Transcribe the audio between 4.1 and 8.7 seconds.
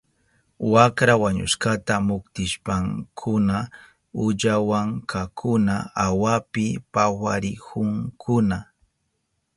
ullawankakuna awapi pawarihunkuna.